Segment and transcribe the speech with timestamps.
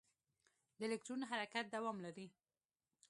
[0.77, 2.27] د الکترون حرکت دوام لري.